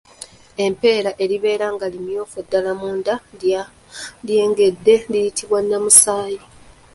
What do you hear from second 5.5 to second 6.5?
Nnamusaayi.